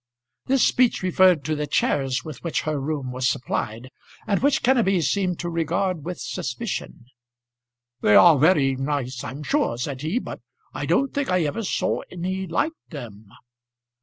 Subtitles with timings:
[0.47, 3.91] This speech referred to the chairs with which her room was supplied,
[4.25, 7.05] and which Kenneby seemed to regard with suspicion.
[8.01, 10.41] "They are very nice I'm sure," said he, "but
[10.73, 13.27] I don't think I ever saw any like them."